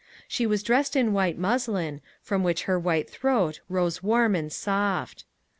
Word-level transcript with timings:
She 0.27 0.47
was 0.47 0.63
dressed 0.63 0.95
in 0.95 1.13
white 1.13 1.37
muslin, 1.37 2.01
from 2.23 2.41
which 2.41 2.63
her 2.63 2.79
white 2.79 3.07
throat 3.07 3.59
rose 3.69 4.01
warm 4.01 4.33
and 4.33 4.51
soft. 4.51 5.25